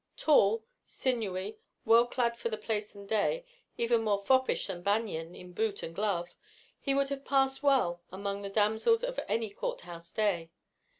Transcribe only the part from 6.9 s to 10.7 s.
would have passed well among the damsels of any courthouse day.